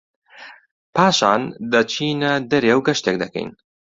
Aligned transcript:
پاشان 0.95 1.41
دەچینە 1.71 2.33
دەرێ 2.51 2.71
و 2.77 2.85
گەشتێک 2.87 3.15
دەکەین 3.23 3.49